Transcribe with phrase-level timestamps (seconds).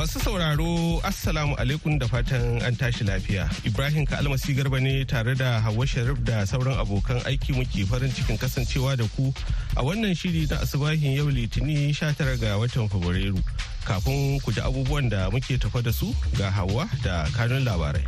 [0.00, 3.44] Masu sauraro Assalamu alaikum da fatan an tashi lafiya.
[3.68, 8.38] Ibrahim Kalmasi Garba ne tare da Hauwa Sharif da sauran abokan aiki muke farin cikin
[8.40, 9.28] kasancewa da ku
[9.76, 13.44] a wannan shiri na asibahin yau litini 19 ga watan Fabrairu.
[13.84, 18.00] Kafin ku ji abubuwan da muke tafa da su ga Hauwa da kanun labarai.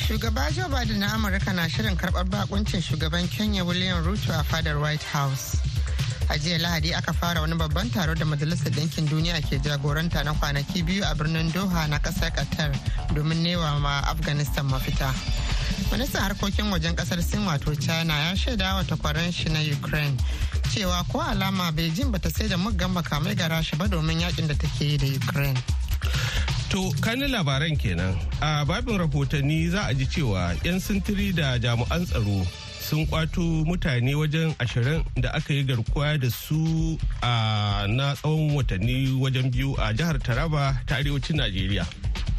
[0.00, 4.80] Shugaba Joe Biden na Amurka na shirin karɓar bakuncin shugaban Kenya William Ruto a fadar
[4.80, 5.60] White House.
[6.30, 10.34] A jiya Lahadi aka fara wani babban taro da Majalisar Ɗinkin Duniya ke jagoranta na
[10.34, 12.72] kwanaki biyu a birnin Doha na ƙasar Qatar
[13.14, 15.08] domin newa ma Afghanistan mafita.
[15.90, 20.16] Ministan harkokin wajen ƙasar Sin wato China ya shaida wa takwaran shi na Ukraine
[20.68, 24.54] cewa ko alama Beijing bata sai da muggan makamai ga Rasha ba domin yaƙin da
[24.54, 25.56] take yi da Ukraine.
[26.68, 32.04] To kanin labaran kenan a babin rahotanni za a ji cewa 'yan sintiri da jami'an
[32.04, 32.44] tsaro
[32.88, 39.12] sun kwato mutane wajen ashirin da aka yi garkuwa da su a na tsawon watanni
[39.20, 41.84] wajen biyu a jihar Taraba ta arewacin Najeriya.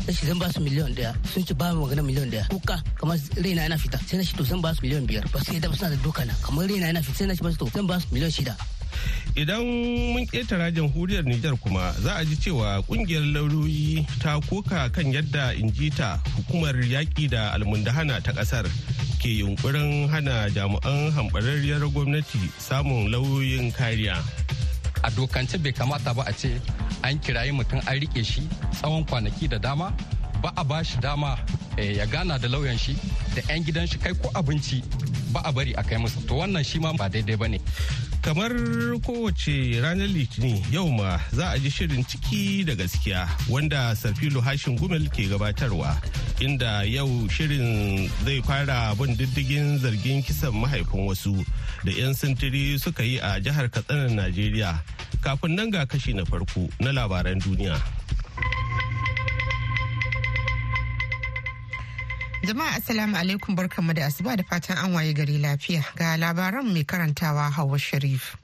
[0.09, 3.17] shi zan ba su miliyan ɗaya sun ci ba mu magana miliyan ɗaya kuka kamar
[3.38, 4.00] raina yana fita.
[4.09, 5.22] Sai na shi to zan ba su miliyan biyar.
[5.30, 6.33] Ba yadda ba suna da doka na.
[6.42, 7.17] Kamar raina yana fita.
[7.17, 8.55] Sai na shi ba su to zan ba su miliyan shida.
[9.38, 15.14] Idan mun ƙetara jamhuriyar Nijar kuma za a ji cewa ƙungiyar lauyoyi ta koka kan
[15.14, 18.66] yadda injita hukumar yaƙi da almundahana ta ƙasar.
[19.19, 24.15] Ke yunkurin hana jami'an hambararriyar gwamnati samun lauyoyin kariya.
[25.03, 26.55] A dokance bai kamata ba a ce
[27.03, 28.47] an kirayi mutum an riƙe shi
[28.79, 29.91] tsawon kwanaki da dama
[30.41, 31.35] ba a ba shi dama
[31.77, 32.95] eh, ya gana da lauyan shi
[33.35, 34.79] da 'yan gidan shi kai ko abinci
[35.35, 37.59] ba a bari a kai musu to wannan shi ma ba daidai ba ne.
[38.29, 38.53] Kamar
[39.01, 44.77] kowace ranar litinin yau ma za a ji shirin ciki da gaskiya wanda sarfilo hashin
[44.77, 45.97] gumel ke gabatarwa
[46.37, 51.33] inda yau shirin zai fara bin diddigin zargin kisan mahaifin wasu
[51.83, 54.77] da 'yan sintiri suka yi a jihar katsinan najeriya.
[55.25, 57.81] Kafin nan ga kashi na farko na labaran duniya.
[62.44, 66.83] Jama'a Assalamu alaikum barkanmu da asuba da fatan an waye gari lafiya ga labaran mai
[66.83, 68.38] karantawa Hauwa Sharif.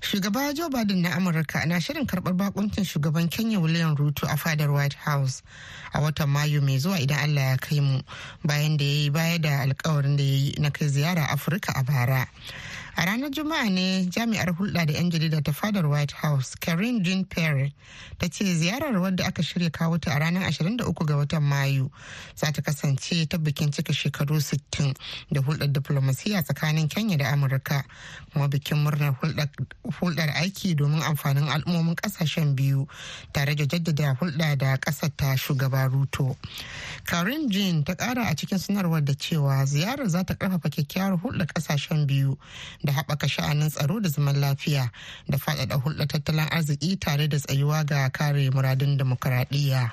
[0.00, 4.72] Shugaba Joe Biden na Amurka na shirin karɓar bakuncin shugaban Kenya William Ruto a fadar
[4.72, 5.42] White House
[5.94, 8.00] a watan Mayu mai zuwa idan Allah ya kai mu
[8.44, 11.82] bayan da ya yi baya da alkawarin da ya yi na kai ziyara Afirka a
[11.82, 12.28] bara.
[12.98, 17.24] A ranar Juma'a ne jami'ar hulɗa da 'yan jarida ta fadar White House, Karen Jean
[17.24, 17.70] Pierre,
[18.18, 21.88] ta ce ziyarar wadda aka shirya kawo ta a ranar 23 ga watan Mayu
[22.34, 24.94] za ta kasance ta bikin cika shekaru 60
[25.30, 27.84] da hulɗar diplomasiya tsakanin Kenya da Amurka,
[28.32, 32.88] kuma bikin murnar hulɗar aiki domin amfanin al'ummomin ƙasashen biyu
[33.32, 36.34] tare da jaddada hulɗa da ƙasar ta shugaba Ruto.
[37.06, 41.46] Karen Jean ta ƙara a cikin sanarwar da cewa ziyarar za ta ƙarfafa kyakkyawar hulɗar
[41.46, 42.36] ƙasashen biyu
[42.88, 44.88] da haɓaka sha'anin tsaro da zaman lafiya
[45.28, 49.92] da faɗaɗa hulɗar tattalin arziki tare da tsayuwa ga kare muradun demokuraɗiyya.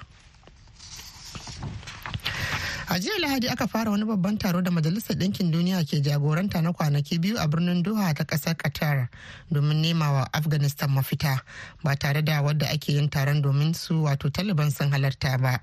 [2.88, 6.72] A jiya Lahadi aka fara wani babban taro da Majalisar Ɗinkin Duniya ke jagoranta na
[6.72, 9.10] kwanaki biyu a birnin Doha ta ƙasar Qatar
[9.52, 11.42] domin nema wa Afghanistan mafita
[11.84, 15.60] ba tare da wadda ake yin taron domin su wato Taliban sun halarta ba.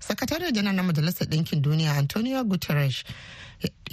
[0.00, 3.04] Sakatare janar na Majalisar Ɗinkin Duniya Antonio Guterres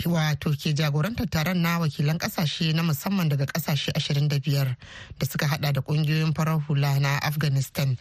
[0.07, 4.75] wato ke jagorantar taron na wakilan ƙasashe na musamman daga ƙasashe 25
[5.19, 7.97] da suka hada da ƙungiyoyin farar hula na afghanistan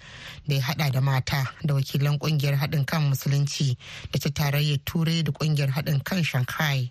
[0.46, 3.76] da ya hada da mata da wakilan ƙungiyar haɗin kan musulunci
[4.12, 6.90] da ta tarayyar turai da ƙungiyar haɗin kan shanghai.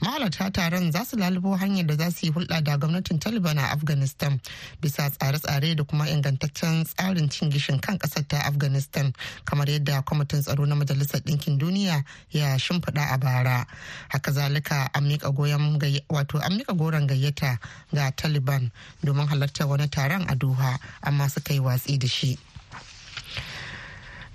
[0.00, 3.70] Mahalarta taron za su lalubo hanyar da za su yi hulɗa da gwamnatin taliban a
[3.72, 4.40] afghanistan
[4.80, 9.12] bisa tsare-tsare da kuma ingantaccen tsarin cin gishin kan ƙasar ta afghanistan
[9.44, 13.66] kamar yadda kwamitin tsaro na majalisar ɗinkin duniya ya shimfiɗa a bara.
[14.08, 15.78] Haka zalika an mika goron
[17.06, 17.58] gayyata
[17.94, 18.70] ga taliban
[19.04, 22.38] domin halartar wani taron a doha amma suka yi watsi da shi.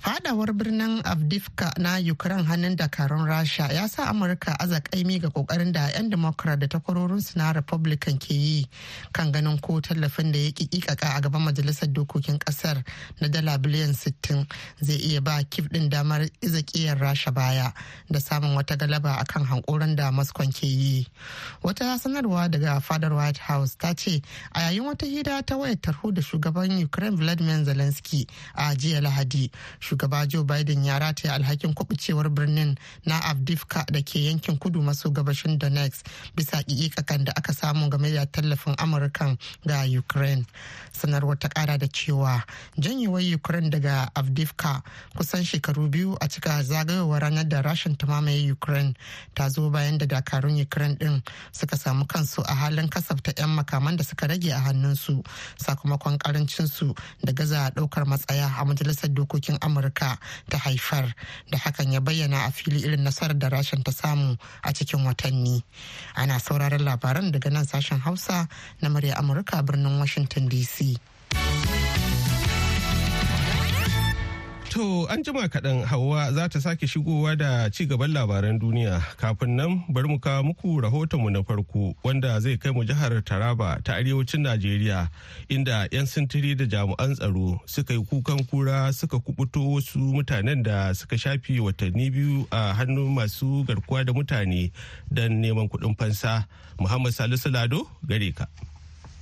[0.02, 5.72] Fadawar birnin avdivka na ukraine hannun dakarun rasha ya sa amurka aza kaimi ga ƙoƙarin
[5.74, 8.68] da 'yan democrat da takwarorinsu na republican ke yi
[9.14, 12.84] kan ganin ko tallafin da ya kikaka a gaban majalisar dokokin ƙasar
[13.22, 14.46] na dala biliyan 60
[14.82, 17.72] zai iya ba kif din damar izakiyar rasha baya
[18.10, 21.08] da samun wata galaba akan hankoran da moscow ke yi.
[21.64, 24.22] Wata sanarwa daga fadar white house ta ce
[24.54, 29.52] a yayin wata hira ta wayar tarho da shugaban ukraine vladimir zelensky a jiya lahadi
[29.98, 35.10] shugaba joe biden ya rataya alhakin kubucewar birnin na avdivka da ke yankin kudu maso
[35.10, 36.06] gabashin donetsk
[36.36, 40.46] bisa ƙiƙakan da aka samu game da tallafin amurkan ga ukraine.
[40.94, 42.44] Sanarwar ta kara da cewa
[42.78, 44.84] janyewar ukraine daga avdivka
[45.18, 48.94] kusan shekaru biyu a cika zagayowar ranar da rashin ta mamaye ukraine
[49.34, 53.98] ta zo bayan da dakarun ukraine din suka samu kansu a halin kasafta 'yan makaman
[53.98, 55.24] da suka rage a hannunsu
[55.58, 59.76] sakamakon karancinsu da gaza ɗaukar matsaya a majalisar dokokin amurka.
[60.50, 61.13] Ta haifar
[61.50, 65.63] da hakan ya bayyana a fili irin nasarar da rashin ta samu a cikin watanni.
[66.15, 68.47] Ana sauraron labaran daga nan sashen hausa
[68.81, 70.97] na murya amurka birnin washington dc
[74.69, 79.56] To an jima kaɗan Hauwa za ta sake shigowa da ci gaban labaran duniya kafin
[79.56, 83.94] nan bari mu kawo muku rahotonmu na farko wanda zai kai mu jihar Taraba ta
[83.96, 85.10] arewacin Najeriya
[85.50, 90.94] inda 'yan sintiri da jami'an tsaro suka yi kukan kura suka kubuto wasu mutanen da
[90.94, 94.72] suka shafi watanni biyu a hannun masu garkuwa da mutane
[95.12, 96.46] don neman kuɗin fansa.
[96.80, 98.46] Muhammad Salisu Lado gare ka.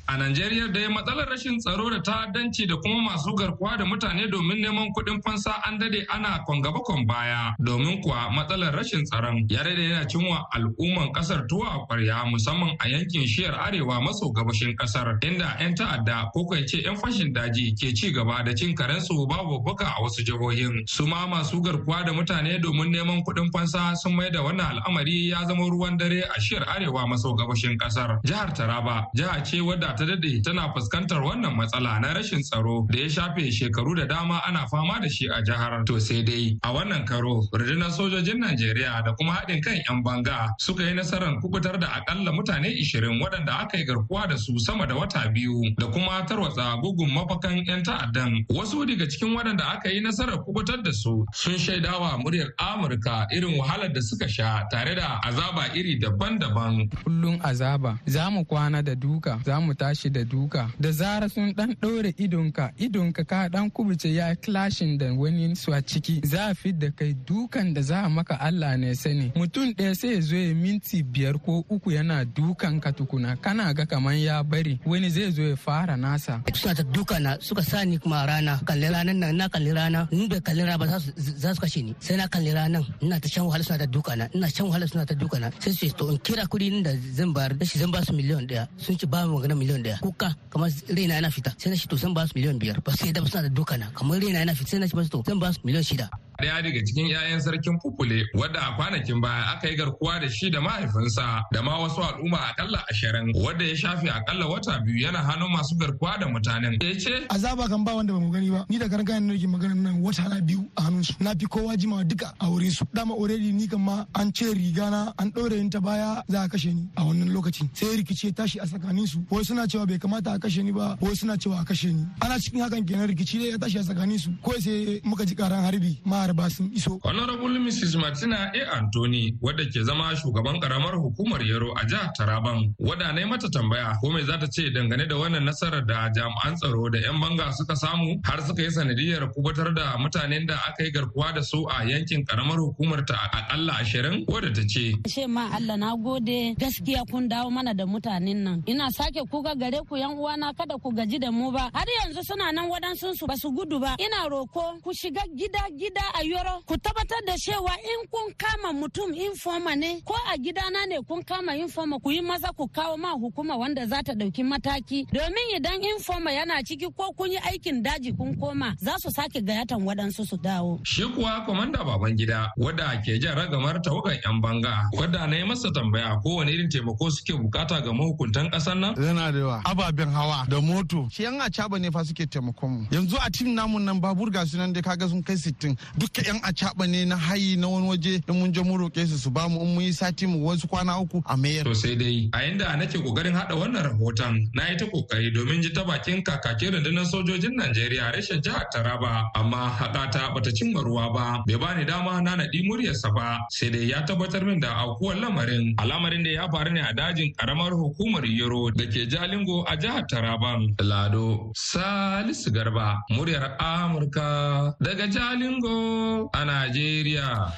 [0.08, 4.62] A Najeriya dai matsalar rashin tsaro da ta'addanci da kuma masu garkuwa da mutane domin
[4.62, 9.64] neman kuɗin fansa an daɗe ana kwangaba kwan baya domin kuwa matsalar rashin tsaron ya
[9.64, 15.18] daɗe yana cinwa al'umman ƙasar tuwa kwarya musamman a yankin shiyar arewa maso gabashin ƙasar
[15.26, 19.26] inda 'yan ta'adda ko kai ce 'yan fashin daji ke ci gaba da cin karensu
[19.28, 20.86] babu buka a wasu jihohin.
[20.88, 25.30] Su ma masu garkuwa da mutane domin neman kuɗin fansa sun mai da wannan al'amari
[25.30, 28.20] ya zama ruwan dare a shiyar arewa maso gabashin ƙasar.
[28.24, 33.00] Jihar Taraba jiha ce wadda ta daɗe tana fuskantar wannan matsala na rashin tsaro da
[33.00, 35.86] ya shafe shekaru da dama ana fama da shi a jihar.
[35.86, 40.50] To sai dai a wannan karo rundunar sojojin Najeriya da kuma haɗin kan 'yan banga
[40.60, 44.86] suka yi nasarar kuɓutar da akalla mutane 20 waɗanda aka yi garkuwa da su sama
[44.86, 48.46] da wata biyu da kuma tarwatsa gugun mafakan 'yan ta'addan.
[48.50, 53.58] Wasu daga cikin waɗanda aka yi nasarar kuɓutar da su sun shaidawa muryar Amurka irin
[53.60, 56.90] wahalar da suka sha tare da azaba iri daban-daban.
[57.04, 60.70] Kullum azaba za mu kwana da duka za mu tashi da duka.
[60.80, 65.72] Da zara sun dan ɗaure idonka idonka ka dan kubuce ya clashin da wani su
[65.74, 66.22] a ciki.
[66.26, 69.32] Za a fi da kai dukan da za a maka Allah ne sani.
[69.36, 73.36] Mutum ɗaya sai ya zo ya minti biyar ko uku yana dukan ka tukuna.
[73.42, 76.42] Kana ga kaman ya bari wani zai zo ya fara nasa.
[76.54, 78.60] Suna ta duka na suka sa ni kuma rana.
[78.66, 80.08] Kalli ranan nan na kalli rana.
[80.12, 81.94] In bai kalli rana ba za su kashe ni.
[82.00, 84.26] Sai na kalli ranan ina ta shan wahala suna ta duka na.
[84.36, 85.48] Ina shan wahala suna ta duka na.
[85.64, 88.46] Sai su to in kira kuɗi da zan bayar da shi zan ba su miliyan
[88.50, 88.64] ɗaya.
[88.84, 90.00] Sun ci ba mu magana miliyan ɗaya.
[90.02, 92.84] Kuka kamar raina yana fita sai na shi to zan ba su miliyan biyar.
[92.84, 93.88] Ba sai da suna da duka na.
[93.96, 96.10] Kamar raina yana fita sai na shi ba su to zan ba su miliyan shida.
[96.36, 100.50] Daya daga cikin 'ya'yan sarkin Fufule wadda a kwanakin baya aka yi garkuwa da shi
[100.52, 105.24] da mahaifinsa da ma wasu al'umma akalla ashirin wadda ya shafe akalla wata biyu yana
[105.24, 106.76] hannun masu garkuwa da mutanen.
[106.84, 107.24] Ya ce.
[107.30, 108.66] Azaba kan ba wanda ba mu gani ba.
[108.70, 111.16] Ni da karan kayan nake magana nan wata na biyu a hannunsu.
[111.24, 112.84] Na fi kowa jimawa duka a wurin su.
[112.94, 116.48] Dama already ni kan ma an ce riga na an ɗaure ta baya za a
[116.50, 119.86] kashe ni a wannan lokaci sai rikici ya tashi a tsakanin su wai suna cewa
[119.88, 122.06] bai kamata a kashe ni ba wai suna cewa a kashe ni.
[122.22, 125.64] Ana cikin hakan kenan rikici ya tashi a tsakanin su ko sai muka ji karan
[125.64, 127.00] harbi ma harba sun iso.
[127.04, 127.96] Honorable Mrs.
[128.00, 128.78] Martina A.
[128.78, 133.96] Anthony wadda ke zama shugaban karamar hukumar Yaro a jihar Taraban wadda na mata tambaya
[134.02, 137.52] ko me za ta ce dangane da wannan nasarar da jami'an tsaro da 'yan banga
[137.54, 141.66] suka samu har suka yi sanadiyar kuɓutar da mutanen da aka yi garkuwa da su
[141.70, 144.94] a yankin karamar hukumar ta akalla ashirin wadda ta ce.
[145.08, 148.64] Ce ma Allah na gode gaskiya kun dawo mana da mutanen nan.
[148.68, 151.70] Ina sake kuka gare ku yan uwana kada ku gaji da mu ba.
[151.74, 153.96] Har yanzu suna nan waɗansu su ba su gudu ba.
[154.00, 158.74] Ina roko ku shiga gida gida a yoro ku tabbatar da cewa in kun kama
[158.74, 162.98] mutum informa ne ko a gidana ne kun kama informa ku yi maza ku kawo
[162.98, 167.38] ma hukuma wanda za ta ɗauki mataki domin idan informa yana ciki ko kun yi
[167.38, 170.80] aikin daji kun koma za su sake gayatan waɗansu su dawo.
[170.84, 175.44] Shi kuwa kwamanda baban gida wadda ke jan ragamar tawagan 'yan banga wadda na yi
[175.46, 178.96] masa tambaya ko wani irin taimako suke buƙata ga mahukuntan ƙasar nan.
[178.96, 181.08] Yana da yawa ababen hawa da moto.
[181.12, 182.86] Shi yan acaba ne fa suke taimakon mu.
[182.92, 185.78] Yanzu a tim namun nan babur ga su nan dai kaga sun kai sittin.
[185.98, 188.24] Duka yan acaba ne na hayi na wani waje.
[188.28, 190.68] In mun je mun roƙe su su ba mu in mun yi sati mu wasu
[190.68, 191.64] kwana uku a mayar.
[191.64, 195.62] To sai dai a inda nake ƙoƙarin hada wannan rahoton na yi ta ƙoƙari domin
[195.62, 199.30] ji ta bakin kakakin rundunar sojojin Najeriya rashin jihar Taraba.
[199.36, 201.44] Amma haƙata bata cimma ruwa ba.
[201.48, 203.40] Bai bani dama na naɗi muryarsa ba.
[203.50, 205.76] Sai dai ya tabbatar min da aukuwar lamarin.
[205.78, 210.06] Al'amarin da ya faru ne a dajin karamar hukumar Yero da ke Jalingo a jihar
[210.08, 210.76] Taraban.
[210.82, 217.52] Lado Salisu Garba muryar Amurka daga Jalingo a Najeriya.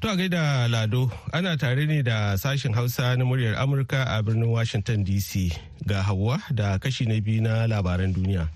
[0.00, 4.50] To a gaida Lado ana tare ne da sashen Hausa na muryar Amurka a birnin
[4.50, 8.48] Washington DC ga Hauwa da kashi na biyu na labaran duniya.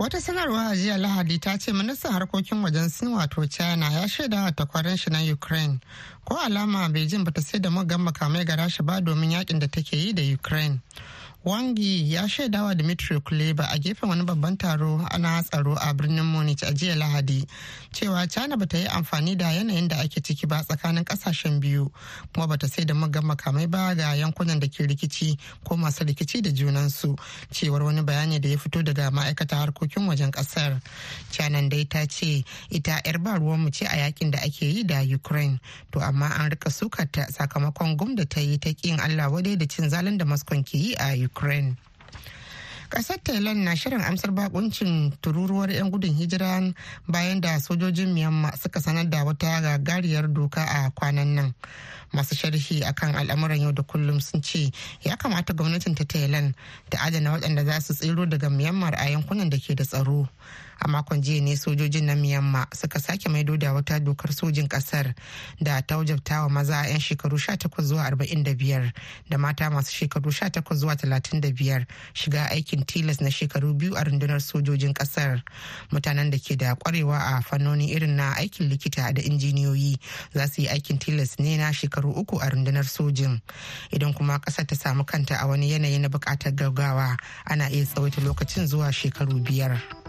[0.00, 4.42] Wata sanarwa a jiya Lahadi ta ce ministan harkokin wajen Sin wato China ya shaida
[4.42, 5.78] wa takwarar shi na Ukraine.
[6.24, 9.92] Ko alama Beijing bata sai da mugan makamai ga Rasha ba domin yaƙin da take
[9.96, 10.80] yi da Ukraine.
[11.44, 16.62] Wangi ya shaidawa Dimitri Kuleba a gefen wani babban taro ana tsaro a birnin Munich
[16.62, 17.46] a jiya Lahadi
[17.94, 21.90] cewa China bata yi amfani da yanayin da ake ciki ba tsakanin ƙasashen biyu
[22.34, 26.42] kuma bata sai da magan makamai ba ga yankunan da ke rikici ko masu rikici
[26.42, 27.16] da junansu
[27.50, 30.78] cewar wani bayani da ya fito daga ma'aikata harkokin wajen ƙasar.
[31.32, 35.00] China dai ta ce ita 'yar ba ruwanmu ce a yaƙin da ake yi da
[35.00, 35.58] Ukraine
[35.90, 39.64] to amma an riƙa sukarta sakamakon gum da ta yi ta kin Allah wadai da
[39.64, 41.29] cin zalin da Moscow ke yi a Ukraine.
[42.90, 46.58] Kasar Thailand na shirin amsar bakuncin tururuwar 'yan gudun hijira
[47.06, 51.54] bayan da sojojin Myanmar suka sanar da wata gagariyar doka a kwanan nan.
[52.12, 54.72] Masu sharhi akan al'amuran yau da kullum sun ce
[55.06, 56.54] ya kamata gwamnatin ta Thailand
[56.90, 60.26] ta adana waɗanda za su tsiro daga Myanmar a yankunan da ke da tsaro.
[60.80, 65.14] A makon jiya ne sojojin na miyamma suka sake maido da wata dokar sojin ƙasar
[65.60, 68.92] da ta wajabta wa maza 'yan shekaru 18 zuwa 45
[69.30, 71.84] da mata masu shekaru 18 zuwa 35
[72.14, 75.42] shiga aikin tilas na shekaru biyu a rundunar sojojin ƙasar
[75.92, 79.98] mutanen da ke da kwarewa a fannoni irin na aikin likita da injiniyoyi
[80.34, 83.40] za su yi aikin tilas ne na shekaru uku a rundunar sojin
[83.92, 88.20] idan kuma ƙasar ta samu kanta a wani yanayi na buƙatar gaggawa ana iya tsawaita
[88.20, 89.99] lokacin zuwa shekaru biyar.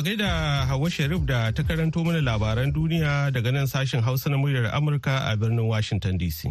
[0.00, 4.36] A gaida Hawa Sharif da ta karanto mana labaran duniya daga nan sashen Hausa na
[4.38, 6.48] muryar Amurka a birnin Washington DC.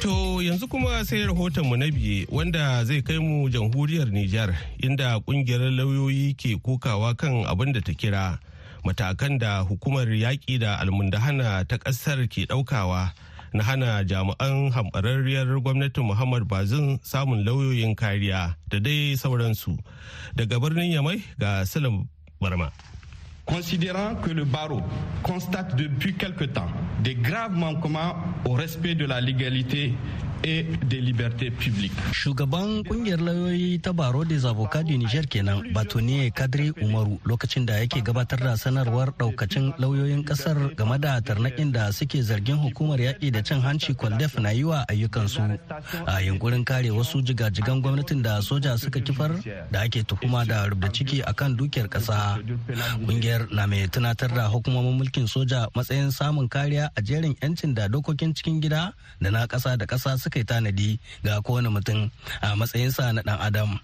[0.00, 5.74] To yanzu kuma sai rahotonmu na biye wanda zai kai mu jamhuriyar Nijar inda ƙungiyar
[5.74, 8.38] lauyoyi ke kokawa kan abin da ta kira
[8.86, 13.10] matakan da hukumar yaƙi da almundahana ta ƙasar ke ɗaukawa
[13.52, 19.76] na hana jami'an hamɓararriyar gwamnatin muhammad bazin samun lauyoyin kariya da dai sauransu.
[20.36, 22.06] Daga birnin yamai ga salim
[22.40, 22.70] barma.
[23.46, 24.82] Considérant que le barreau
[25.22, 26.70] constate depuis quelque temps
[27.02, 28.14] des graves manquements
[28.44, 29.92] au respect de la légalité
[30.44, 31.92] et des libertés publiques.
[32.12, 37.74] Shugaban ƙungiyar lauyoyi ta Baro des Avocats du Niger kenan Batoniye Kadri Umaru lokacin da
[37.78, 43.30] yake gabatar da sanarwar daukacin lauyoyin ƙasar game da tarnakin da suke zargin hukumar yaƙi
[43.32, 45.58] da cin hanci kwaldef na yi wa ayyukansu
[46.06, 49.30] a yunkurin kare wasu jigajigan gwamnatin da soja suka kifar
[49.70, 52.38] da ake tuhuma da rubda ciki akan dukiyar ƙasa.
[53.06, 57.88] Kungiyar na mai tunatar da hukumomin mulkin soja matsayin samun kariya a jerin 'yancin da
[57.88, 62.10] dokokin cikin gida da na ƙasa da ƙasa suka yi tanadi ga kowane mutum
[62.42, 63.80] a matsayinsa na dan adam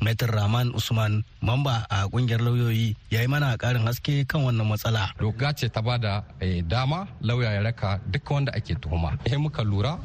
[0.00, 5.12] Maitar Rahman Usman mamba a ƙungiyar lauyoyi ya yi mana karin haske kan wannan matsala.
[5.18, 6.22] Doka ce ta ba da
[6.68, 9.16] dama lauya ya raka duk wanda ake tuhuma.
[9.24, 9.98] Eh muka lura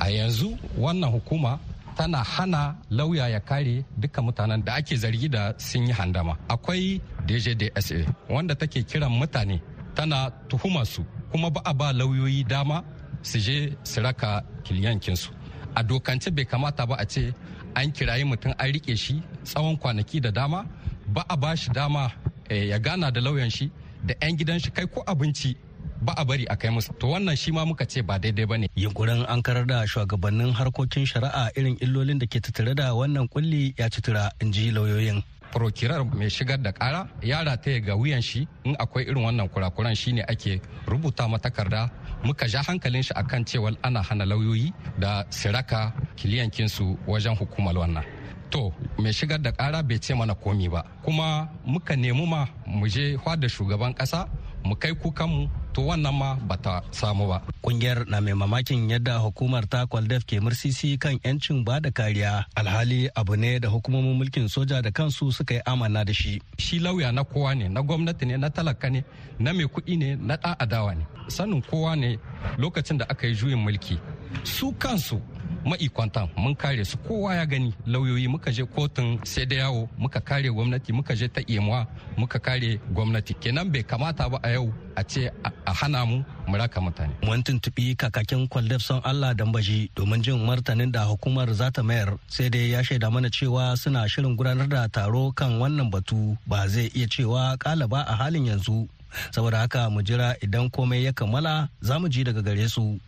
[0.00, 1.58] a yanzu wannan hukuma
[1.96, 6.36] tana hana lauya ya kare duka mutanen da ake zargi da sun yi handama.
[6.48, 9.60] Akwai DJDSA wanda take kiran mutane
[9.94, 12.82] tana tuhuma su kuma ba a ba lauyoyi dama
[13.22, 15.30] su je su raka kiliyankinsu
[15.74, 17.32] a dokance bai kamata ba a ce
[17.74, 20.66] an kirayi mutum an riƙe shi tsawon kwanaki da dama
[21.06, 22.10] ba a ba shi dama
[22.50, 23.70] ya gana da lauyan shi
[24.04, 25.56] da 'yan gidan shi kai ko abinci
[26.02, 26.90] ba a bari a kai musu.
[26.98, 28.66] To wannan shi ma muka ce ba daidai ba ne.
[28.76, 33.74] Yunkurin an karar da shugabannin harkokin shari'a irin illolin da ke tattare da wannan kulli
[33.78, 35.22] ya ci tura in ji lauyoyin.
[35.54, 39.94] Prokirar mai shigar da kara ya rataya ga wuyan shi in akwai irin wannan kurakuran
[39.94, 41.90] shine ake rubuta ma takarda
[42.24, 48.04] muka ja hankalin shi akan cewa ana hana lauyoyi da siraka kiliyankinsu wajen hukumar wannan.
[48.50, 50.84] To mai shigar da kara bai ce mana komi ba.
[51.04, 54.28] Kuma muka nemi ma mu je da shugaban kasa
[54.64, 57.42] mu kai kukanmu to wannan ma bata samu ba.
[57.62, 62.44] Kungiyar na mai mamakin yadda hukumar ta Kwaldef ke mursisi kan 'yancin ba da kariya
[62.56, 66.40] alhali abu ne da hukumomin mulkin soja da kansu suka yi amana da shi.
[66.58, 69.04] Shi lauya na kowa ne, na gwamnati ne, na talaka ne,
[69.38, 71.04] na mai kuɗi ne, na ɗan adawa ne.
[71.28, 72.18] Sanin kowa ne
[72.58, 73.98] lokacin da aka yi juyin mulki.
[74.44, 75.20] Su kansu
[75.64, 80.20] ma'ikwantan mun kare su kowa ya gani lauyoyi muka je kotun sai da yawo muka
[80.20, 84.72] kare gwamnati muka je ta imuwa muka kare gwamnati kenan bai kamata ba a yau
[84.96, 85.30] a ce
[85.64, 87.14] a hana mu mu raka mutane.
[87.22, 92.18] Mun tuntuɓi kakakin kwaldef son Allah dambaji domin jin martanin da hukumar za ta mayar
[92.26, 96.68] sai dai ya shaida mana cewa suna shirin gudanar da taro kan wannan batu ba
[96.68, 98.88] zai iya cewa kalaba a halin yanzu.
[99.30, 102.98] Saboda haka mu jira idan komai ya kammala za mu ji daga gare su.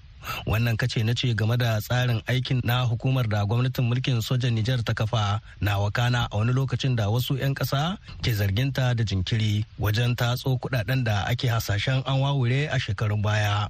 [0.47, 4.83] Wannan kace na ce game da tsarin aikin na hukumar da gwamnatin mulkin sojan Nijar
[4.85, 9.65] ta kafa na wakana a wani lokacin da wasu 'yan ƙasa ke zarginta da jinkiri
[9.79, 13.69] wajen tatso kuɗaɗen da ake hasashen an wawure a shekarun baya.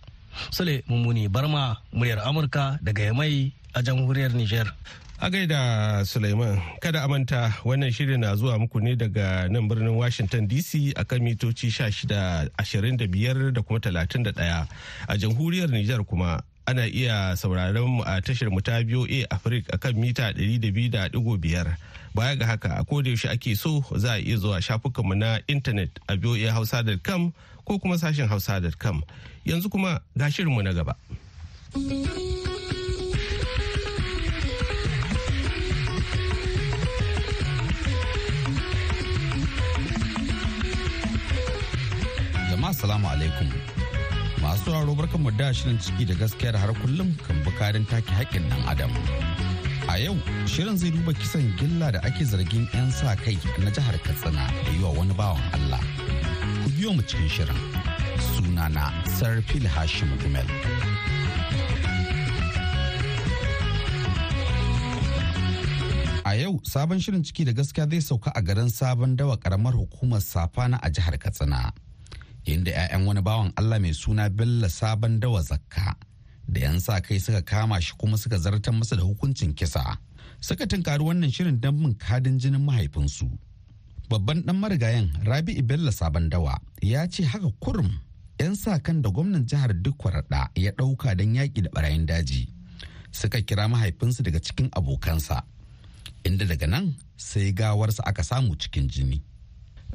[0.50, 4.66] Sule Mummuni Barma, muryar Amurka daga Yamai a jamhuriyar Nijar.
[5.20, 9.94] A gaida Suleiman, kada a manta wannan shirin na zuwa muku ne daga nan birnin
[9.96, 14.66] Washington DC a kan mitoci 1625 da kuma 31
[15.08, 19.78] a jamhuriyar Nijar kuma ana iya sauraron mu a tashar mu ta BOA Africa a
[19.78, 21.76] kan mita 200.5
[22.14, 26.16] baya ga haka a yaushe ake so za a iya zuwa shafukanmu na intanet a
[26.16, 27.32] boahausa.com
[27.64, 29.02] ko kuma sashen hausa.com
[29.44, 30.94] yanzu kuma ga shirinmu na gaba.
[42.64, 43.48] Jama'a salamu alaikum.
[44.42, 48.48] Masu sauraro barkan mu da shirin ciki da gaskiyar har kullum kan bukarin take haƙƙin
[48.50, 48.90] dan adam.
[49.88, 50.14] A yau
[50.46, 54.70] shirin zai duba kisan gilla da ake zargin 'yan sa kai na jihar katsina da
[54.72, 55.80] yi wa wani bawan allah.
[56.64, 57.60] Ku biyo mu cikin shirin.
[58.32, 58.84] Sunana
[59.18, 60.48] sarfil hashim gumel.
[66.24, 70.20] A yau sabon shirin ciki da gaskiya zai sauka a garin sabon dawa karamar hukumar
[70.20, 71.72] safana a jihar katsina.
[72.44, 75.96] Inda 'ya'yan wani bawan Allah mai suna Bello sabon dawa zakka
[76.48, 79.96] da 'yan sa kai suka kama shi kuma suka zartar masa da hukuncin kisa.
[80.40, 83.26] Suka tunkari wannan shirin don bin kadin jinin mahaifinsu.
[84.10, 87.88] Babban dan marigayen Rabi'u Bello sabon dawa ya ce haka kurum
[88.40, 92.48] 'yan sa kan da gwamnan jihar duk Dukkwarada ya ɗauka don yaƙi da barayin daji.
[93.10, 95.42] Suka kira mahaifinsu daga cikin abokansa.
[96.24, 99.22] Inda daga nan sai gawarsa aka samu cikin jini.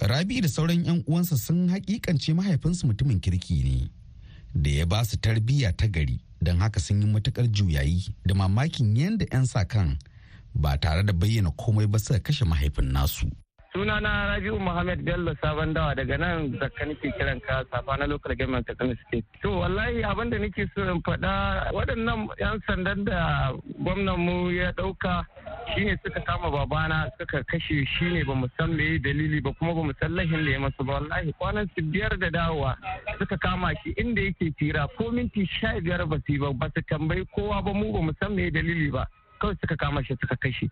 [0.01, 3.89] Rabi da sauran 'yan uwansa sun hakikance mahaifinsu mutumin kirki ne
[4.55, 8.95] da ya ba su tarbiyya ta gari don haka sun yi matuƙar juyayi da mamakin
[8.95, 9.97] yadda 'yan sa kan
[10.55, 13.27] ba tare da bayyana komai ba suka kashe mahaifin nasu.
[13.73, 18.33] Sunana rabi'u muhammad bello sabon dawa daga nan zakka nake kiran ka safa na local
[18.35, 19.25] government katsina state.
[19.43, 23.51] To wallahi abin da nake so in faɗa waɗannan yan sandan da
[23.83, 25.21] gwamnan mu ya ɗauka
[25.75, 30.11] shine suka kama babana suka kashe shine ba san me dalili ba kuma ba san
[30.15, 30.93] lahin da ya masu ba.
[30.99, 32.77] Wallahi kwanan su biyar da dawowa
[33.19, 36.81] suka kama shi inda yake tira ko minti sha biyar ba su ba ba su
[36.89, 39.07] tambayi kowa ba mu ba mu san me dalili ba.
[39.39, 40.69] Kawai suka kama shi suka kashe.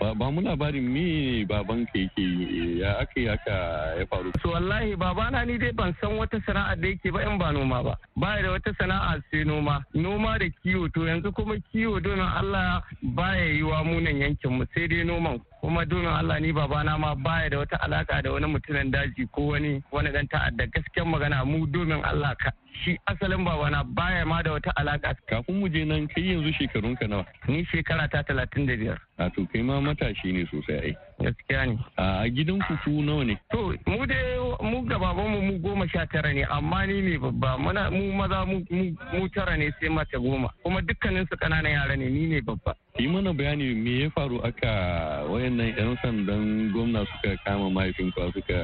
[0.00, 3.54] Ba mu labarin me baban ka yake ya aka yi haka
[3.98, 4.32] ya faru.
[4.42, 7.82] So wallahi babana ni dai ban san wata sana'a da yake ba in ba noma
[7.82, 7.94] ba.
[8.16, 9.84] Ba da wata sana'a sai noma.
[9.94, 14.64] Noma da kiwo to yanzu kuma kiwo domin Allah baya yi wa munan yankin mu
[14.74, 15.40] sai dai noman.
[15.60, 19.52] Kuma domin Allah ni babana ma baya da wata alaka da wani mutumin daji ko
[19.56, 22.50] wani wani dan ta'adda gaskiyar magana mu domin Allah ka
[22.84, 25.14] shi asalin babana baya ma da wata alaka.
[25.28, 27.24] Kafin mu je nan kai yanzu shekarun ka nawa?
[27.48, 28.98] Ni shekara ta talatin da biyar.
[29.18, 30.94] A to kai ma matashi ne sosai ai.
[31.20, 31.78] Gaskiya ne.
[31.98, 33.36] A gidan ku ku nawa ne?
[33.52, 37.58] To mu dai mu ga babanmu mu goma sha tara ne amma ni ne babba
[37.58, 42.08] muna mu maza mu tara ne sai mace goma kuma dukkanin su ƙananan yara ne
[42.08, 42.74] ni ne babba.
[42.98, 48.58] Yi mana bayani me ya faru aka wayannan yan sandan gwamna suka kama mahaifinka suka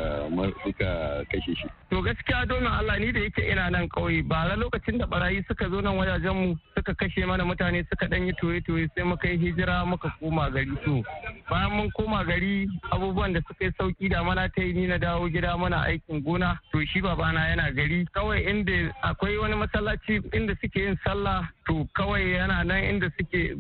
[0.66, 0.90] suka
[1.30, 1.68] kashe shi?
[1.90, 5.44] To gaskiya domin Allah ni da yake ina nan kauye ba ra lokacin da barayi
[5.46, 9.04] suka zo nan wajajen mu suka kashe mana mutane suka dan yi toye toye sai
[9.06, 10.74] muka yi hijira muka koma gari.
[10.84, 11.02] To
[11.50, 14.98] bayan mun koma gari abubuwan da suka yi sauƙi da mana ta yi ni na
[14.98, 16.58] dawo gida mana aikin gona.
[16.74, 21.86] To shi babana yana gari kawai inda akwai wani masallaci inda suke yin sallah to
[21.96, 23.54] kawai yana nan inda suke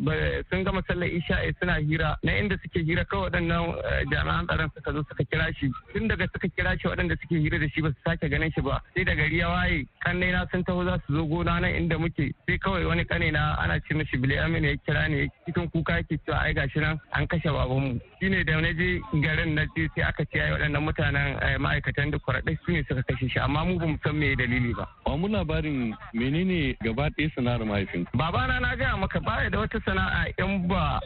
[0.50, 2.16] sun gama sallar isha'i suna hira.
[2.22, 5.70] Na inda suke hira kawai waɗannan eh, jami'an tsaron suka zo suka kira shi.
[5.92, 8.60] Tun daga suka kira shi waɗanda suke hira da shi ba su sake ganin shi
[8.60, 8.80] ba.
[8.94, 11.98] Sai da gari ya waye kannai na sun taho za su zo gona nan inda
[11.98, 12.32] muke.
[12.46, 15.92] Sai kawai wani kane na ana ce mishi bile amina ya kira ne cikin kuka
[16.00, 18.00] yake cewa ai gashi nan an kashe babanmu.
[18.20, 22.10] Shine da na je garin na je sai aka ce ai waɗannan mutanen eh, ma'aikatan
[22.10, 23.38] da kwaraɗai su ne suka kashe shi.
[23.38, 24.88] Amma mu ba mu san me dalili ba.
[25.14, 28.04] Mu labarin menene gaba ɗaya sana'ar mahaifin.
[28.14, 31.00] Babana na gaya maka baya da wata sana'a in ba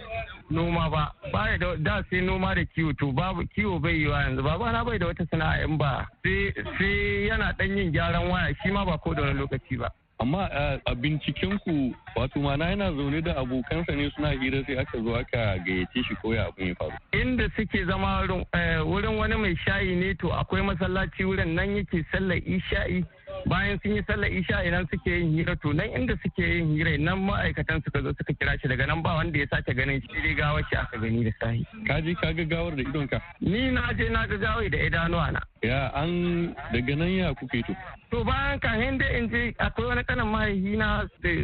[0.51, 1.13] noma ba.
[1.33, 4.43] Baya da da sai noma da kiwo to babu kiwo bai yi wa yanzu.
[4.43, 6.07] Baba na bai da wata sana'a in ba.
[6.25, 9.89] Sai yana dan yin gyaran waya shi ma ba ko da wani lokaci ba.
[10.21, 10.49] Amma
[10.87, 15.15] a binciken ku wato mana yana zaune da abokansa ne suna hira sai aka zo
[15.15, 16.97] aka gayyace shi koya abin ya faru?
[17.13, 22.05] Inda suke zama wurin eh, wani mai shayi ne to akwai masallaci wurin nan yake
[22.13, 23.05] sallar isha'i.
[23.47, 26.97] Bayan sun yi sallar isha idan suke yin hira to nan inda suke yin hira
[26.99, 28.69] nan ma'aikatan suka zo suka kira shi.
[28.69, 31.63] Daga nan ba wanda ya sace ganin shi dai gawar shi aka gani da sahi.
[31.89, 33.21] Ka je ka ga gawar da idonka?
[33.41, 37.63] Ni na je na ga gawar da idanuwa na ya an daga nan ya kuke
[37.67, 37.75] to?
[38.11, 40.89] To bayan kahin da in je akwai wani kanan mahaifi na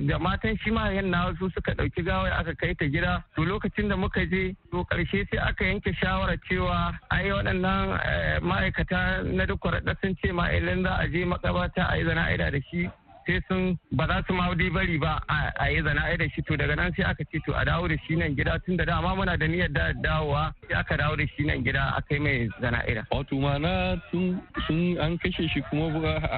[0.09, 3.21] da matan shi mahaifin na wasu suka ɗauki gawar aka kai ta gida.
[3.37, 6.79] To lokacin da muka je to ƙarshe sai aka yanke shawarar cewa
[7.11, 9.61] ai waɗannan ma'aikata na duk
[10.01, 12.91] sun ce ma idan za a je makabata a yi zana'ida da shi
[13.27, 15.21] sai sun ba za su ma bari ba
[15.59, 17.97] a yi zana da shi to daga nan sai aka ce to a dawo da
[18.07, 21.25] shi nan gida tun da dama muna da niyyar da dawowa sai aka dawo da
[21.33, 23.07] shi nan gida aka yi mai zana'ida.
[23.11, 25.89] Wato mana sun an kashe shi kuma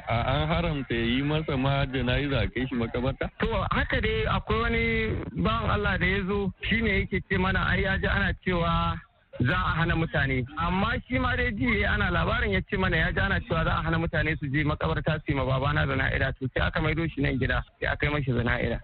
[0.08, 3.30] an haramta yi masa ma jana'iza a kai shi makabarta?
[3.42, 4.84] To haka dai akwai wani
[5.42, 8.94] bawan Allah da ya zo shine yake ce mana ai ya ji ana cewa
[9.40, 10.44] za a hana mutane.
[10.58, 13.72] Amma shi ma dai ji ana labarin ya ce mana ya ji ana cewa za
[13.78, 16.32] a hana mutane su je makabarta su yi ma babana zana'ida.
[16.38, 18.78] To sai aka maido shi nan gida sai aka yi mashi zana'ida.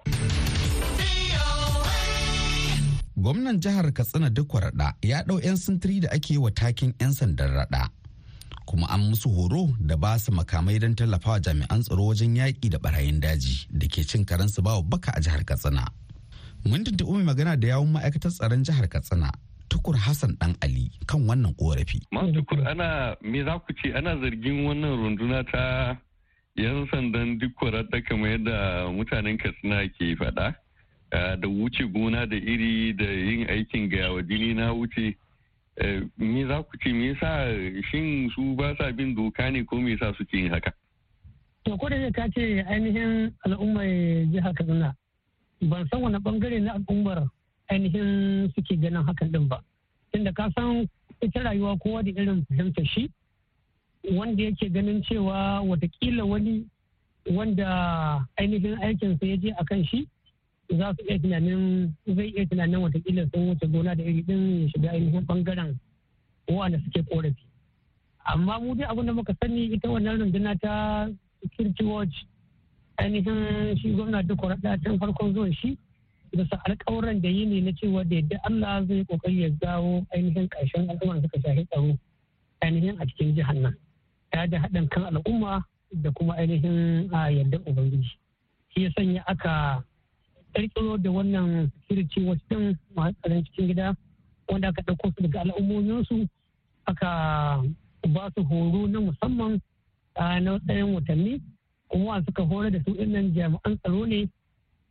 [3.22, 7.50] gwamnan jihar katsina duk raɗa ya ɗau 'yan sintiri da ake wa takin 'yan sandan
[7.54, 7.88] raɗa.
[8.66, 12.78] Kuma an musu horo da ba su makamai don tallafawa jami'an tsaro wajen yaƙi da
[12.78, 15.86] barayin daji da ke cin karensu bawa baka a jihar katsina.
[16.66, 19.30] Mun tuntuɓi mai magana da yawun ma'aikatar tsaron jihar katsina
[19.72, 22.04] tukur hassan dan ali kan wannan korafi.
[22.36, 23.88] Tukur ana me za ku ce?
[23.96, 25.96] Ana zargin wannan runduna ta
[26.60, 28.56] yan sandan duk da kamar yadda
[28.92, 30.52] mutanen katsina ke faɗa
[31.40, 35.16] da wuce gona da iri da yin aikin ga jini na wuce.
[36.20, 36.92] Me za ku ce?
[36.92, 37.48] Me yasa
[37.90, 40.68] shin su ba sa bin doka ne ko me yasa suke yin haka?
[41.64, 43.88] To ko da ka ce ainihin al'ummar
[44.28, 44.92] jihar katsina
[45.64, 47.24] ban san wani ɓangare na al'ummar
[47.72, 49.58] ainihin suke ganin hakan din ba.
[50.12, 50.84] Tunda ka san
[51.24, 53.08] ita rayuwa kowa da irin fahimtar shi
[54.16, 56.66] wanda yake ganin cewa wataƙila wani
[57.30, 60.08] wanda ainihin aikinsa ya je a kan shi
[60.78, 64.68] za su iya tunanin zai iya tunanin wataƙila sun wuce gona da iri din ya
[64.68, 65.76] shiga ainihin ɓangaren
[66.48, 67.42] wanda suke korafi
[68.24, 71.08] amma mu dai abin da muka sani ita wannan runduna ta
[71.42, 72.14] security watch
[72.98, 74.40] ainihin shi gwamna duk
[74.84, 75.78] tun farkon zuwan shi
[76.32, 80.48] bisa alƙawuran da yi ne na cewa da yadda Allah zai ƙoƙari ya zawo ainihin
[80.48, 81.98] ƙarshen al'umma suka shafi tsaro
[82.62, 83.76] ainihin a cikin jihar nan.
[84.34, 88.10] Ya da haɗin kan al'umma da kuma ainihin a yadda ubangiji.
[88.74, 89.84] Shi ya sanya aka
[90.54, 92.40] ƙirƙiro da wannan security watch
[92.96, 93.96] masu tsaron cikin gida
[94.48, 96.28] wanda aka ɗauko su daga al'ummominsu
[96.86, 97.62] aka
[98.08, 99.60] ba su horo na musamman
[100.16, 101.40] na tsayin watanni
[101.88, 104.28] kuma suka horar da su innan jami'an tsaro ne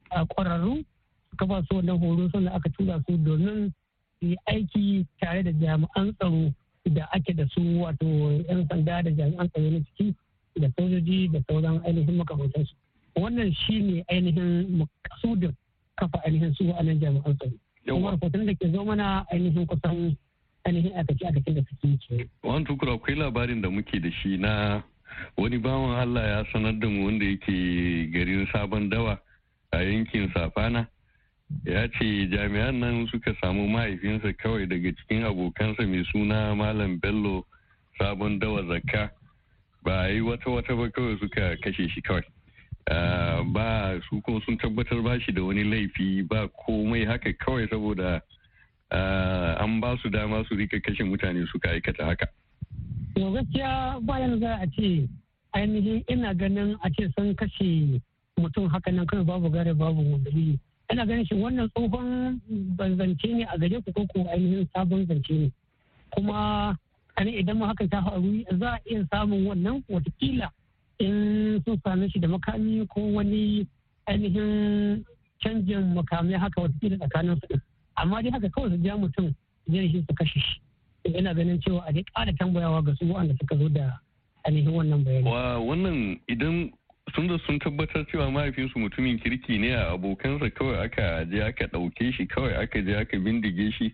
[0.09, 0.83] a ƙwararru
[1.31, 3.71] suka ba su wannan horo sannan aka tura su domin
[4.19, 6.53] su yi aiki tare da jami'an tsaro
[6.85, 8.05] da ake da su wato
[8.49, 10.15] 'yan sanda da jami'an tsaro na ciki
[10.59, 12.75] da sojoji da sauran ainihin makamantansu
[13.15, 15.53] wannan shi ne ainihin makasudin
[15.95, 17.55] kafa ainihin su wa'annan jami'an tsaro.
[17.87, 20.15] Kuma rahoton da ke zo mana ainihin kusan
[20.65, 24.83] ainihin aikace aikacin da suke yi wani tukura akwai labarin da muke da shi na
[25.37, 27.55] wani bawan allah ya sanar da mu wanda yake
[28.11, 29.17] garin sabon dawa
[29.71, 30.87] a yankin safana.
[31.65, 37.45] Ya ce jami'an nan suka samu mahaifinsa kawai daga cikin abokansa mai suna malam bello
[37.99, 39.09] sabon dawa zakka.
[39.83, 42.25] Ba a yi wata wata ba kawai suka kashe shi kawai.
[43.53, 48.21] Ba su kuma sun tabbatar ba shi da wani laifi ba komai haka kawai saboda
[48.91, 52.27] an ba su dama su riƙa kashe mutane suka aikata haka.
[53.15, 55.07] To gaskiya bayan za a ce
[55.53, 58.01] ainihin ina ganin a ce sun kashe
[58.39, 60.59] mutum haka nan kawai babu gare babu dalili.
[60.91, 62.39] Ina ganin shi wannan tsohon
[62.77, 65.51] zance ne a gare ku ko ainihin sabon zance ne?
[66.11, 66.75] Kuma
[67.15, 70.49] ani idan ma haka ta faru za a iya samun wannan wataƙila
[70.99, 73.67] in sun same shi da makami ko wani
[74.07, 75.03] ainihin
[75.43, 77.59] canjin makamai haka wataƙila tsakanin su
[77.95, 79.33] amma dai haka kawai su ja mutum
[79.67, 80.61] zai shi su kashe shi.
[81.17, 83.99] Ina ganin cewa a dai ƙara tambayawa ga su wanda suka zo da
[84.45, 85.29] ainihin wannan bayani.
[85.67, 86.71] wannan idan
[87.15, 91.65] sun da sun tabbatar cewa mahaifinsu mutumin kirki ne a abokansa kawai aka je aka
[91.67, 93.93] ɗauke shi kawai aka je aka bindige shi.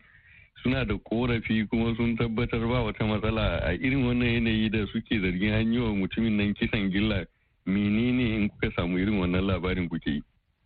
[0.63, 3.61] Suna da korafi kuma sun tabbatar ba wata matsala.
[3.65, 7.25] A irin wannan yanayi da suke zargin an yi wa mutumin nan kisan gilla
[7.65, 10.21] menene in kuka samu irin wannan labarin kuke yi?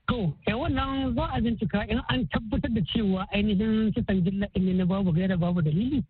[0.09, 4.63] To eh wannan za a bincika in an tabbatar da cewa ainihin kisan gilla ɗin
[4.65, 6.03] ne na babu gaira babu dalili.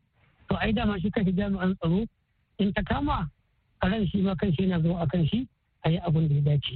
[0.50, 2.06] To ai dama shi kan jami'an tsaro
[2.60, 3.30] in ta kama
[3.82, 5.48] a ran shi ma kan shi yana zo a kan shi.
[5.84, 6.74] A yi abin da ya dace.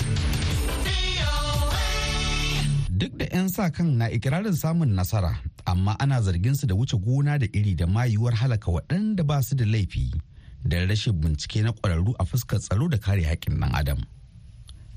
[3.00, 6.98] Duk da 'yan sa kan na ikirarin samun nasara, amma ana zargin su da wuce
[6.98, 10.12] gona da iri da mayuwar halaka waɗanda ba su da laifi
[10.66, 14.00] da rashin bincike na ƙwararru a fuskar tsaro da kare haƙƙin ɗan adam.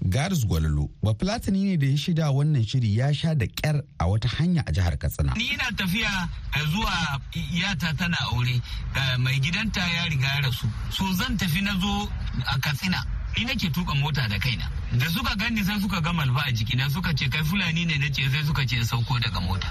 [0.08, 4.04] Garis Gwalolo ba Fulatani ne da ya shida wannan shiri ya sha da kyar a
[4.06, 5.34] wata hanya a jihar Katsina.
[5.36, 6.28] Ni ina tafiya
[6.70, 8.62] zuwa iyata tana aure
[9.18, 10.70] mai gidanta ya riga ya rasu.
[10.94, 12.08] So zan tafi na zo
[12.46, 13.17] a Katsina.
[13.36, 14.68] Ni nake tuka mota da kaina.
[14.92, 18.08] Da suka gani sai suka ga malfa a jikina suka ce kai Fulani ne na
[18.10, 19.68] ce sai suka ce sauko daga mota.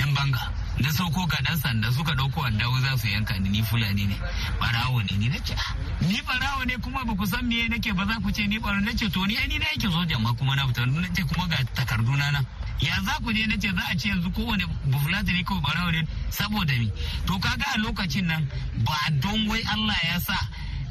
[0.00, 0.52] 'Yan banga.
[0.78, 4.16] na sauko ga dan sanda suka ɗauko addawo za su yanka ni ni fulani ne.
[4.60, 5.54] Barawo ne ni nace
[6.02, 8.84] ni barawo ne kuma ba ku san me nake ba za ku ce ni barawo
[8.84, 10.84] nace to ni ai ni na yake sojan ma kuma na fita.
[10.84, 12.40] Nace kuma ga takarduna na
[12.80, 13.46] ya za ku je?
[13.46, 16.92] Nace za a ce yanzu kowane bufulata ne kawai barawo ne saboda mi
[17.24, 18.44] to kaga a lokacin nan
[18.84, 20.36] ba don wai Allah ya sa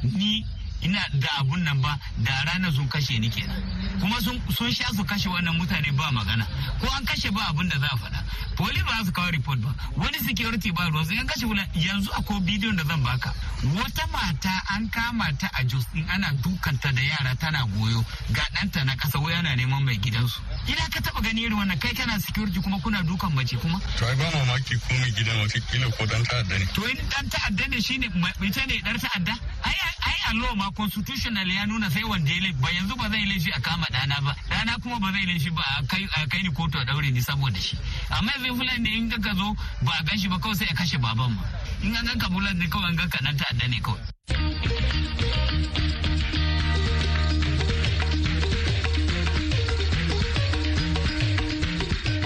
[0.01, 0.41] ni
[0.85, 3.61] ina da abun nan ba da ranar sun kashe ni kenan.
[3.99, 6.45] Kuma sun sha su kashe wannan mutane ba magana.
[6.79, 8.19] Ko an kashe ba abun da za a faɗa.
[8.55, 9.71] Poli ba su kawo report ba.
[9.97, 13.33] Wani security ba ruwa sai an kashe wula yanzu akwai bidiyon da zan baka.
[13.75, 18.03] Wata mata an kama ta a jos din ana dukanta da yara tana goyo.
[18.31, 20.39] Ga ɗanta na ƙasa wai ana neman mai gidansu.
[20.67, 21.79] Ina ka taba gani irin wannan?
[21.79, 23.79] Kai kana security kuma kuna dukan mace kuma?
[23.97, 26.65] To ai ba mamaki ko mai gidan wata kila ko dan ta'adda ne.
[26.73, 28.07] To in dan ta'adda ne shine
[28.41, 29.33] ita ne dar ta'adda?
[29.63, 33.51] Ai ai allo ma constitutional ya nuna sai wanda ya ba yanzu ba zai laifi
[33.51, 34.33] a kama dana ba.
[34.49, 35.83] Dana kuma ba zai laifi ba a
[36.27, 37.77] kai ni kotu a daure ni saboda shi.
[38.09, 39.55] Amma yanzu fulan ne in ka zo
[39.85, 41.43] ba a gan shi ba kawai sai ya kashe baban ma
[41.83, 44.03] in an ganka fulan ne kawai an ganka nan ta'adda ne kawai.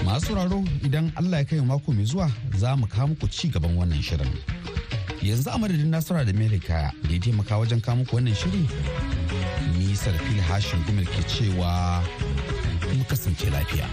[0.04, 3.76] Masu sauraro idan Allah ya kai mako mai zuwa za mu kawo muku ci gaban
[3.76, 4.32] wannan shirin.
[5.22, 8.66] yanzu a madadin nasara da amerika da ya taimaka wajen muku wannan shirin
[9.78, 12.02] nisar fil hashin gumel ke cewa
[12.96, 13.86] mu kasance lafiya.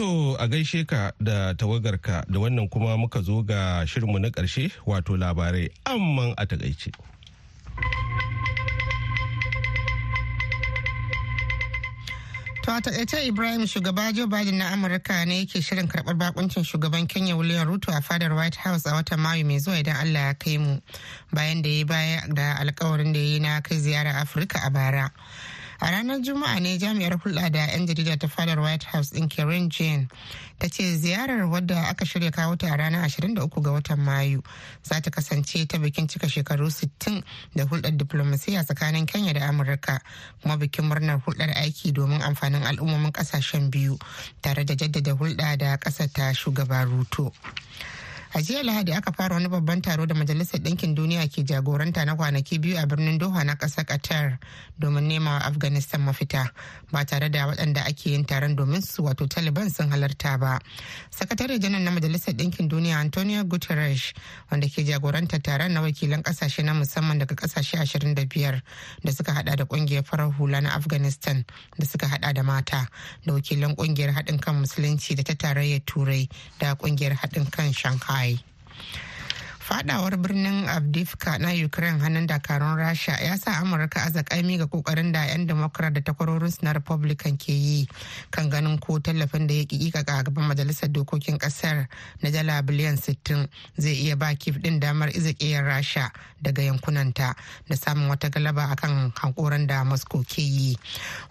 [0.00, 4.72] To a gaishe ka da tawagarka da wannan kuma muka zo ga shirinmu na ƙarshe
[4.88, 6.88] wato labarai amman a taƙaice.
[12.62, 17.08] To a taƙaice Ibrahim shugaba Joe Biden na Amurka ne yake shirin karɓar bakuncin shugaban
[17.08, 20.32] Kenya William Ruto a fadar White House a watan Mayu mai zuwa idan Allah ya
[20.34, 20.78] kai mu
[21.32, 25.10] bayan da ya baya da alkawarin da ya yi na kai ziyara Afirka a bara.
[25.80, 29.70] A ranar juma'a ne jami'ar hulɗa da 'yan jarida ta fadar white house ɗin karen
[29.70, 30.08] jane
[30.58, 34.42] ta ce ziyarar wadda aka shirya kawo ta a ranar 23 ga watan mayu
[34.82, 37.22] za ta kasance ta bikin cika shekaru 60
[37.56, 40.00] da hulɗar diplomasiya tsakanin kenya da amurka
[40.42, 43.96] kuma bikin murnar hulɗar aiki domin amfanin al'ummomin ƙasashen biyu
[44.42, 47.32] tare da jaddada hulɗa da ƙasar ta shugaba ruto.
[48.32, 52.14] A jiya lahadi aka fara wani babban taro da majalisar ɗinkin duniya ke jagoranta na
[52.14, 54.38] kwanaki biyu a birnin doha na ƙasar qatar
[54.78, 56.46] domin nema wa afghanistan mafita
[56.92, 60.60] ba tare da waɗanda ake yin taron domin su wato taliban sun halarta ba.
[61.10, 64.12] Sakatare janar na majalisar ɗinkin duniya antonio guterres
[64.50, 68.62] wanda ke jagoranta taron na wakilan ƙasashe na musamman daga ƙasashe 25
[69.02, 71.44] da suka hada da ƙungiyar farar hula na afghanistan
[71.78, 72.86] da suka hada da mata
[73.26, 76.28] da wakilan ƙungiyar haɗin kan musulunci da ta tarayyar turai
[76.60, 78.19] da ƙungiyar haɗin kan shanghai.
[78.20, 78.38] kwaye
[79.70, 85.22] fadawar birnin abdifka na ukraine hannun dakarun rasha ya sa amurka azakami ga ƙoƙarin da
[85.30, 87.86] 'yan democrat da takwarorin na republican ke yi
[88.34, 91.86] kan ganin ko tallafin da ya kika a gaban majalisar dokokin ƙasar
[92.18, 93.46] na dala biliyan 60
[93.78, 96.10] zai iya ba kif din damar izakiyar rasha
[96.42, 97.34] daga yankunanta
[97.70, 100.76] da samun wata galaba akan hankoran da moscow ke yi.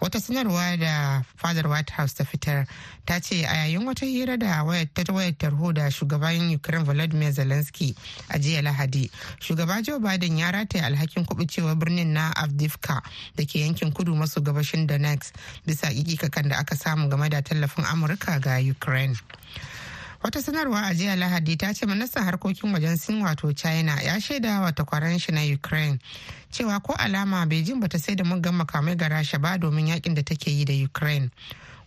[0.00, 2.64] Wata sanarwa da fadar white house ta fitar
[3.04, 4.86] ta ce a yayin wata hira da wayar
[5.36, 7.94] tarho da shugaban ukraine volodymyr zelensky
[8.30, 9.10] a jiya lahadi.
[9.40, 13.02] Shugaba joe biden ya rataya alhakin kubucewa birnin na avdivka
[13.36, 15.34] da ke yankin kudu maso gabashin donetsk
[15.66, 15.90] bisa
[16.30, 19.16] kan da aka samu game da tallafin amurka ga ukraine.
[20.22, 24.60] Wata sanarwa a jiya lahadi ta ce ministan harkokin wajen sin wato china ya shaida
[24.60, 25.98] wa takwaran shi na ukraine
[26.52, 30.22] cewa ko alama beijing bata sai da muggan makamai ga rasha ba domin yaƙin da
[30.22, 31.30] take yi da ukraine.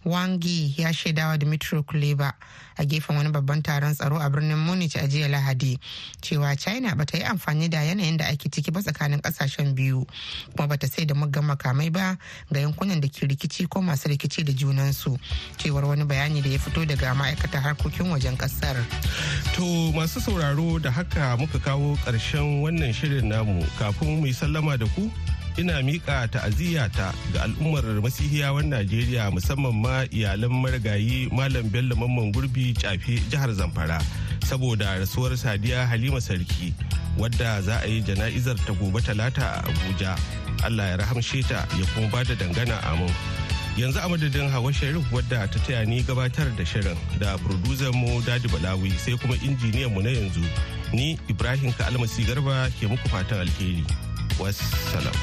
[0.06, 2.34] Wangi ya shaidawa dimitri kuleba
[2.78, 5.80] a gefen wani babban taron tsaro a birnin munich a jiya lahadi
[6.22, 10.06] cewa china bata yi amfani da yanayin da ake ciki ba tsakanin ƙasashen biyu
[10.56, 12.18] kuma bata sai da muggan makamai ba
[12.52, 15.18] ga yankunan da ke rikici ko masu rikici da junansu
[15.58, 18.76] cewar wani bayani da ya fito daga ma'aikatar harkokin wajen ƙasar
[19.56, 19.62] to
[19.94, 23.64] masu sauraro da haka muka kawo ƙarshen wannan shirin namu.
[23.80, 25.12] Kafin mu yi sallama da ku
[25.58, 32.74] ina miƙa ta'aziyyata ga al'ummar masihiyawan najeriya musamman ma iyalan marigayi malam bello mamman gurbi
[32.74, 34.02] cafe jihar zamfara.
[34.42, 36.74] Saboda rasuwar sadiya halima sarki
[37.18, 40.18] wadda za a yi jana'izar ta gobe talata a abuja.
[40.66, 43.14] Allah ya rahamshe ta ya kuma ba da dangana amin.
[43.78, 48.22] Yanzu a madadin hawa sharif wadda ta taya ni gabatar da shirin da producer mu
[48.26, 50.42] daɗi balawi sai kuma injiniyan mu na yanzu
[50.94, 53.86] ni ibrahim ka almasi garba ke muku fatan alheri.
[54.40, 55.16] Wassalam.